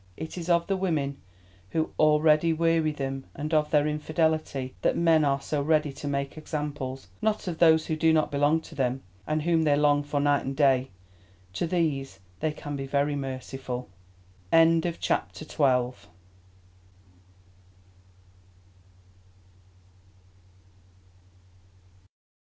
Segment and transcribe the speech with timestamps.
[0.17, 1.21] It is of the women
[1.69, 6.39] who already weary them and of their infidelity that men are so ready to make
[6.39, 10.19] examples, not of those who do not belong to them, and whom they long for
[10.19, 10.89] night and day.
[11.53, 13.89] To these they can be very merciful.
[14.51, 15.91] CHAPTER XIII.